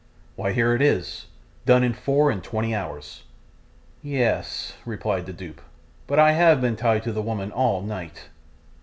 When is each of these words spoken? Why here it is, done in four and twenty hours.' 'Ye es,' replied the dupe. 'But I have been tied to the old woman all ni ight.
Why 0.35 0.51
here 0.53 0.73
it 0.73 0.81
is, 0.81 1.27
done 1.67 1.83
in 1.83 1.93
four 1.93 2.31
and 2.31 2.43
twenty 2.43 2.73
hours.' 2.73 3.21
'Ye 4.01 4.23
es,' 4.23 4.73
replied 4.83 5.27
the 5.27 5.31
dupe. 5.31 5.61
'But 6.07 6.17
I 6.17 6.31
have 6.31 6.59
been 6.59 6.75
tied 6.75 7.03
to 7.03 7.11
the 7.11 7.19
old 7.19 7.27
woman 7.27 7.51
all 7.51 7.83
ni 7.83 7.93
ight. 8.07 8.29